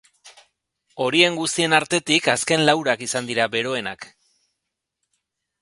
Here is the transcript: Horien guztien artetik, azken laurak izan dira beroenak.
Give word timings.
Horien 1.05 1.37
guztien 1.41 1.75
artetik, 1.79 2.31
azken 2.35 2.65
laurak 2.71 3.07
izan 3.09 3.29
dira 3.33 3.49
beroenak. 3.57 4.11